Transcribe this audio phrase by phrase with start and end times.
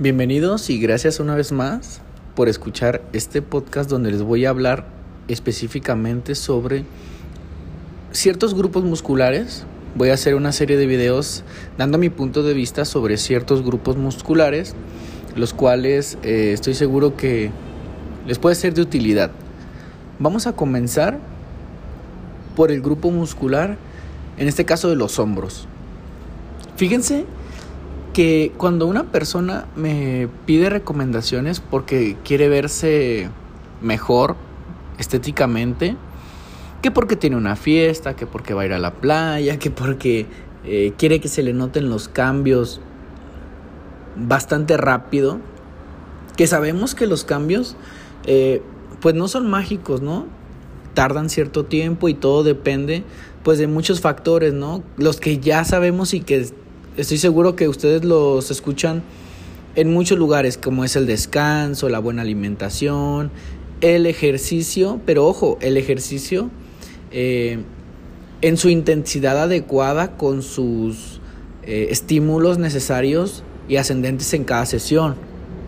[0.00, 2.00] Bienvenidos y gracias una vez más
[2.36, 4.86] por escuchar este podcast donde les voy a hablar
[5.26, 6.84] específicamente sobre
[8.12, 9.64] ciertos grupos musculares.
[9.96, 11.42] Voy a hacer una serie de videos
[11.78, 14.76] dando mi punto de vista sobre ciertos grupos musculares,
[15.34, 17.50] los cuales eh, estoy seguro que
[18.24, 19.32] les puede ser de utilidad.
[20.20, 21.18] Vamos a comenzar
[22.54, 23.76] por el grupo muscular,
[24.36, 25.66] en este caso de los hombros.
[26.76, 27.24] Fíjense
[28.18, 33.30] que cuando una persona me pide recomendaciones porque quiere verse
[33.80, 34.34] mejor
[34.98, 35.94] estéticamente,
[36.82, 40.26] que porque tiene una fiesta, que porque va a ir a la playa, que porque
[40.64, 42.80] eh, quiere que se le noten los cambios
[44.16, 45.38] bastante rápido,
[46.36, 47.76] que sabemos que los cambios
[48.24, 48.62] eh,
[49.00, 50.26] pues no son mágicos, ¿no?
[50.94, 53.04] Tardan cierto tiempo y todo depende
[53.44, 54.82] pues de muchos factores, ¿no?
[54.96, 56.48] Los que ya sabemos y que
[56.98, 59.02] estoy seguro que ustedes los escuchan
[59.76, 63.30] en muchos lugares, como es el descanso, la buena alimentación,
[63.80, 66.50] el ejercicio, pero ojo, el ejercicio
[67.12, 67.60] eh,
[68.42, 71.20] en su intensidad adecuada con sus
[71.62, 75.14] eh, estímulos necesarios y ascendentes en cada sesión.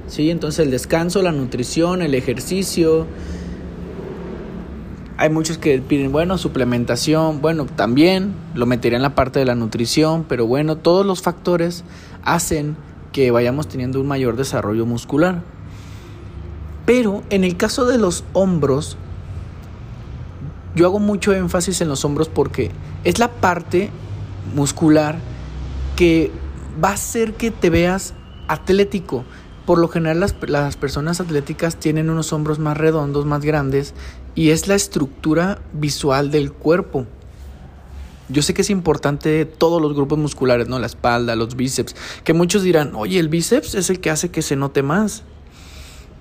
[0.09, 0.31] ¿sí?
[0.31, 3.07] Entonces el descanso, la nutrición, el ejercicio.
[5.21, 9.55] Hay muchos que piden, bueno, suplementación, bueno, también lo metería en la parte de la
[9.55, 11.85] nutrición, pero bueno, todos los factores
[12.25, 12.75] hacen
[13.13, 15.43] que vayamos teniendo un mayor desarrollo muscular.
[16.87, 18.97] Pero en el caso de los hombros,
[20.75, 22.71] yo hago mucho énfasis en los hombros porque
[23.05, 23.91] es la parte
[24.55, 25.19] muscular
[25.97, 26.31] que
[26.83, 28.15] va a hacer que te veas
[28.49, 29.27] atlético.
[29.67, 33.95] Por lo general las, las, personas atléticas tienen unos hombros más redondos, más grandes,
[34.35, 37.07] y es la estructura visual del cuerpo.
[38.29, 40.79] Yo sé que es importante todos los grupos musculares, ¿no?
[40.79, 44.43] La espalda, los bíceps, que muchos dirán, oye, el bíceps es el que hace que
[44.43, 45.25] se note más.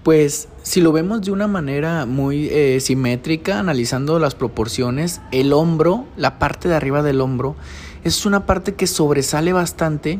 [0.01, 6.05] Pues si lo vemos de una manera muy eh, simétrica, analizando las proporciones, el hombro,
[6.17, 7.55] la parte de arriba del hombro,
[8.03, 10.19] es una parte que sobresale bastante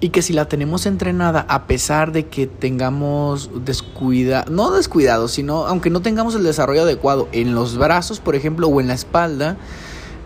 [0.00, 5.66] y que si la tenemos entrenada, a pesar de que tengamos descuidado, no descuidado, sino
[5.66, 9.56] aunque no tengamos el desarrollo adecuado en los brazos, por ejemplo, o en la espalda,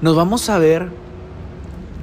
[0.03, 0.91] nos vamos a ver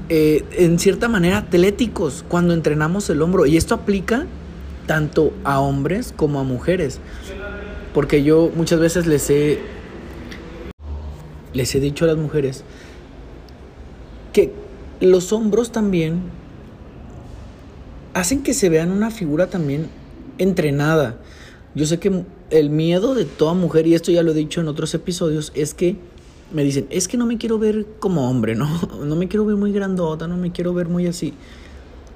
[0.09, 3.45] eh, en cierta manera atléticos cuando entrenamos el hombro.
[3.45, 4.25] Y esto aplica
[4.87, 6.99] tanto a hombres como a mujeres.
[7.93, 9.59] Porque yo muchas veces les he
[11.53, 12.63] les he dicho a las mujeres
[14.33, 14.53] que
[15.01, 16.21] los hombros también
[18.13, 19.87] hacen que se vean una figura también
[20.37, 21.17] entrenada.
[21.75, 24.67] Yo sé que el miedo de toda mujer, y esto ya lo he dicho en
[24.67, 25.97] otros episodios, es que
[26.51, 28.67] me dicen, es que no me quiero ver como hombre, ¿no?
[29.05, 31.33] No me quiero ver muy grandota, no me quiero ver muy así.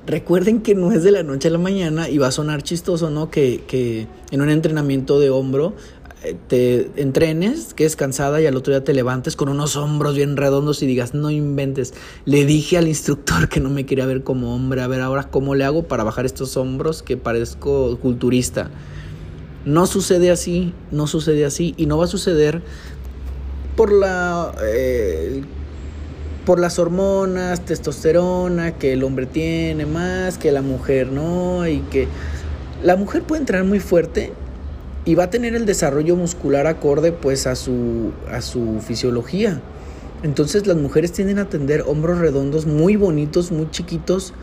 [0.06, 3.10] Recuerden que no es de la noche a la mañana y va a sonar chistoso,
[3.10, 3.30] ¿no?
[3.30, 5.76] Que, que en un entrenamiento de hombro
[6.48, 10.38] te entrenes, que es cansada y al otro día te levantes con unos hombros bien
[10.38, 11.94] redondos y digas, no inventes,
[12.26, 15.56] le dije al instructor que no me quería ver como hombre, a ver ahora cómo
[15.56, 18.70] le hago para bajar estos hombros que parezco culturista.
[19.66, 22.62] No sucede así, no sucede así y no va a suceder
[23.76, 24.54] por la...
[24.64, 25.44] Eh,
[26.46, 32.10] por las hormonas, testosterona, que el hombre tiene más, que la mujer no, y que
[32.84, 34.34] la mujer puede entrenar muy fuerte
[35.06, 39.62] y va a tener el desarrollo muscular acorde pues a su, a su fisiología.
[40.24, 44.34] Entonces las mujeres tienden a tener hombros redondos muy bonitos, muy chiquitos,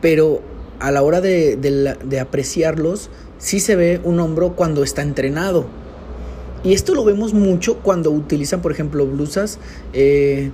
[0.00, 0.40] pero
[0.80, 5.66] a la hora de, de, apreciarlos, sí se ve un hombro cuando está entrenado.
[6.64, 9.58] Y esto lo vemos mucho cuando utilizan, por ejemplo, blusas
[9.92, 10.50] eh,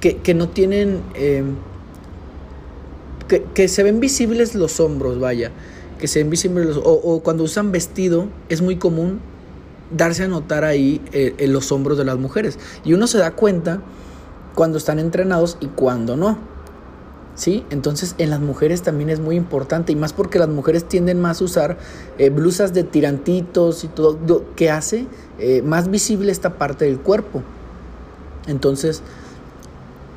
[0.00, 1.00] que, no tienen...
[1.14, 1.42] Eh,
[3.54, 5.50] que, se ven visibles los hombros, vaya.
[6.00, 6.76] Que se ven visibles.
[6.82, 9.20] O, cuando usan vestido, es muy común
[9.96, 12.58] darse a notar ahí eh, en los hombros de las mujeres.
[12.84, 13.82] Y uno se da cuenta
[14.54, 16.38] cuando están entrenados y cuando no.
[17.34, 17.64] ¿Sí?
[17.70, 21.40] Entonces en las mujeres también es muy importante y más porque las mujeres tienden más
[21.40, 21.78] a usar
[22.18, 25.06] eh, blusas de tirantitos y todo, que hace
[25.64, 27.42] más visible esta parte del cuerpo.
[28.46, 29.02] Entonces,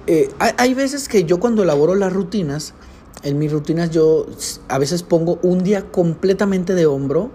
[0.06, 2.74] eh, hay, veces que yo cuando elaboro las rutinas,
[3.24, 4.26] en mis rutinas yo
[4.68, 7.32] a veces pongo un día completamente de hombro.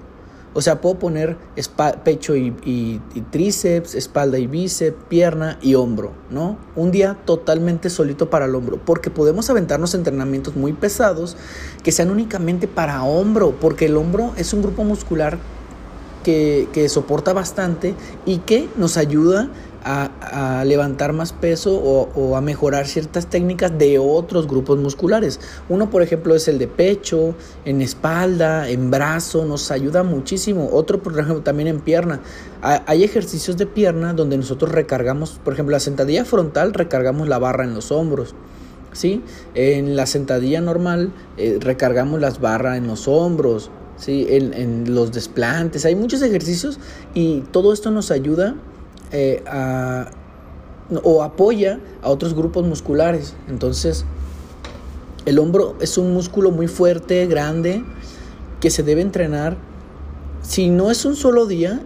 [0.55, 1.37] O sea, puedo poner
[2.05, 3.01] pecho y,
[3.31, 6.59] tríceps, espalda y bíceps, pierna y hombro, ¿no?
[6.75, 11.37] Un día totalmente solito para el hombro, porque podemos aventarnos entrenamientos muy pesados
[11.85, 15.39] que sean únicamente para hombro, porque el hombro es un grupo muscular
[16.25, 17.95] que, que soporta bastante
[18.25, 19.51] y que nos ayuda
[20.65, 25.41] levantar más peso o, a mejorar ciertas técnicas de otros grupos musculares.
[25.69, 27.35] Uno, por ejemplo, es el de pecho,
[27.65, 30.69] en espalda, en brazo, nos ayuda muchísimo.
[30.73, 32.21] Otro, por ejemplo, también en pierna.
[32.61, 37.65] Hay ejercicios de pierna donde nosotros recargamos, por ejemplo, la sentadilla frontal, recargamos la barra
[37.65, 38.35] en los hombros.
[38.93, 39.23] ¿Sí?
[39.55, 44.27] En la sentadilla normal eh, recargamos las barras en los hombros, ¿sí?
[44.31, 46.79] En, los desplantes, hay muchos ejercicios
[47.15, 48.55] y todo esto nos ayuda
[49.13, 49.43] eh,
[51.03, 53.35] o apoya a otros grupos musculares.
[53.49, 54.05] Entonces,
[55.27, 57.85] el hombro es un músculo muy fuerte, grande,
[58.61, 59.57] que se debe entrenar.
[60.43, 61.83] Si no es un solo día,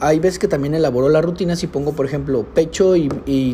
[0.00, 3.08] hay veces que también elaboro la rutina si pongo, por ejemplo, pecho y,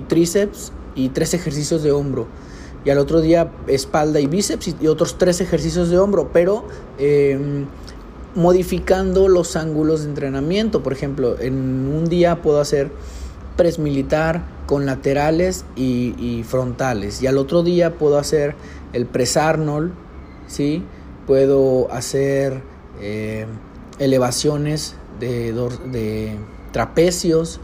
[0.08, 2.26] tríceps y tres ejercicios de hombro.
[2.84, 6.64] Y al otro día espalda y bíceps y, otros tres ejercicios de hombro, pero
[6.98, 7.66] em,
[8.34, 10.82] modificando los ángulos de entrenamiento.
[10.82, 12.90] Por ejemplo, en un día puedo hacer
[13.56, 17.22] press militar con laterales y, frontales.
[17.22, 18.54] Y al otro día puedo hacer
[18.92, 19.92] el press Arnold,
[20.46, 20.82] ¿sí?
[21.26, 22.62] Puedo hacer
[23.00, 23.46] eh,
[23.98, 25.52] elevaciones de,
[25.92, 26.36] de
[26.72, 27.60] trapecios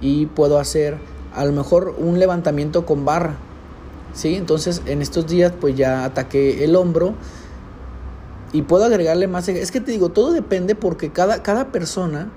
[0.00, 0.96] y puedo hacer
[1.34, 3.36] a lo mejor un levantamiento con barra.
[4.14, 4.36] ¿sí?
[4.36, 7.14] Entonces en estos días pues ya ataqué el hombro
[8.54, 9.48] y puedo agregarle más.
[9.48, 12.30] Es que te digo, todo depende porque cada, cada persona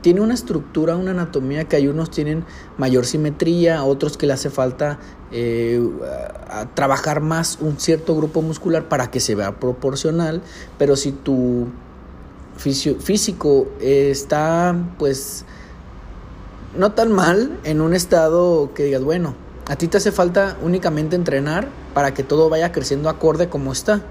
[0.00, 2.44] tiene una estructura, una anatomía que hay unos tienen
[2.78, 4.98] mayor simetría, otros que le hace falta
[5.30, 5.86] eh,
[6.72, 10.40] trabajar más un cierto grupo muscular para que se vea proporcional,
[10.78, 11.66] pero si tu
[12.56, 15.44] físico está pues
[16.76, 19.34] no tan mal en un estado que digas, bueno,
[19.68, 24.02] a ti te hace falta únicamente entrenar para que todo vaya creciendo acorde como está.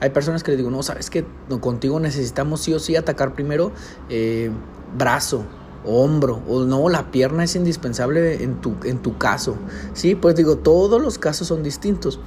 [0.00, 1.24] Hay personas que les digo, no, sabes que
[1.60, 3.72] contigo necesitamos sí o sí atacar primero
[4.08, 4.50] eh,
[4.96, 5.44] brazo,
[5.84, 9.56] hombro, o no, la pierna es indispensable en tu, en tu caso.
[9.94, 12.20] Sí, pues digo, todos los casos son distintos,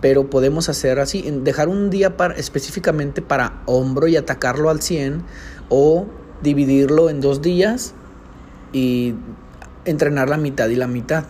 [0.00, 5.22] pero podemos hacer así, dejar un día específicamente para hombro y atacarlo al 100,
[5.68, 6.06] o
[6.42, 7.94] dividirlo en dos días
[8.72, 9.14] y
[9.84, 11.24] entrenar la mitad y la mitad.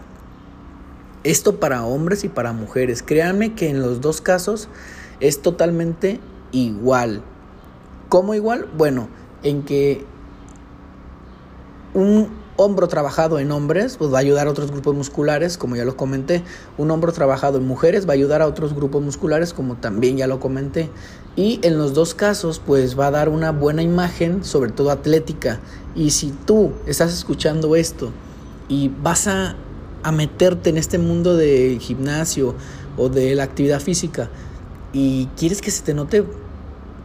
[1.25, 3.03] Esto para hombres y para mujeres.
[3.03, 4.69] Créanme que en los dos casos
[5.21, 6.21] es totalmente
[6.53, 7.23] igual.
[8.09, 8.69] ¿Cómo igual?
[8.77, 9.09] Bueno,
[9.43, 10.05] en que
[11.95, 15.85] un hombro trabajado en hombres pues va a ayudar a otros grupos musculares, como ya
[15.85, 16.43] lo comenté.
[16.77, 20.27] Un hombro trabajado en mujeres va a ayudar a otros grupos musculares, como también ya
[20.27, 20.91] lo comenté.
[21.37, 25.61] Y en los dos casos pues va a dar una buena imagen, sobre todo atlética.
[25.95, 28.11] Y si tú estás escuchando esto
[28.69, 29.55] y vas a,
[30.03, 32.55] a meterte en este mundo del gimnasio
[32.97, 34.31] o de la actividad física,
[34.93, 36.25] y quieres que se te note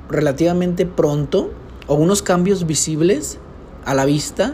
[0.10, 1.52] relativamente pronto
[1.88, 3.40] o unos cambios visibles
[3.86, 4.54] a la vista,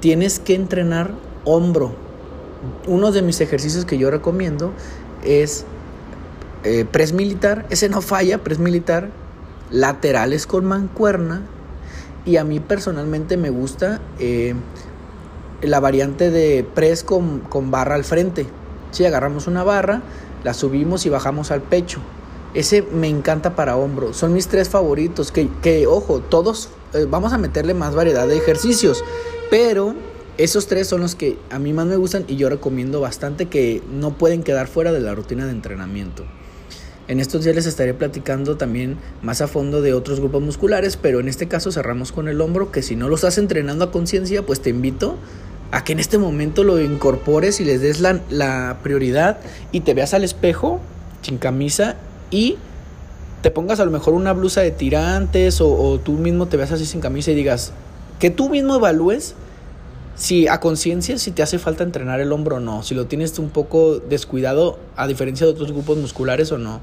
[0.00, 1.12] tienes que entrenar
[1.44, 1.94] hombro.
[2.86, 4.72] Uno de mis ejercicios que yo recomiendo
[5.24, 5.64] es
[6.64, 9.10] eh, press militar, ese no falla, press militar,
[9.70, 11.42] laterales con mancuerna
[12.24, 14.54] y a mí personalmente me gusta eh,
[15.62, 18.46] la variante de press con, con barra al frente.
[18.90, 20.02] Si agarramos una barra,
[20.42, 22.00] la subimos y bajamos al pecho.
[22.56, 24.14] Ese me encanta para hombro.
[24.14, 25.30] Son mis tres favoritos.
[25.30, 29.04] Que, que ojo, todos eh, vamos a meterle más variedad de ejercicios.
[29.50, 29.94] Pero
[30.38, 33.82] esos tres son los que a mí más me gustan y yo recomiendo bastante que
[33.92, 36.24] no pueden quedar fuera de la rutina de entrenamiento.
[37.08, 41.20] En estos días les estaré platicando también más a fondo de otros grupos musculares, pero
[41.20, 44.44] en este caso cerramos con el hombro, que si no lo estás entrenando a conciencia,
[44.44, 45.16] pues te invito
[45.72, 49.40] a que en este momento lo incorpores y les des la, la prioridad
[49.72, 50.80] y te veas al espejo
[51.20, 51.96] sin camisa
[52.30, 52.56] y
[53.42, 56.86] te pongas a lo mejor una blusa de tirantes o, tú mismo te veas así
[56.86, 57.72] sin camisa y digas,
[58.18, 59.34] que tú mismo evalúes
[60.14, 63.38] si a conciencia si te hace falta entrenar el hombro o no, si lo tienes
[63.38, 66.80] un poco descuidado a diferencia de otros grupos musculares o no.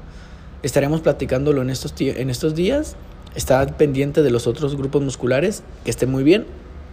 [0.62, 2.96] Estaremos platicándolo en estos, en estos días.
[3.34, 5.62] Está pendiente de los otros grupos musculares.
[5.84, 6.46] Que esté muy bien.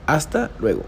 [0.07, 0.83] Hasta luego.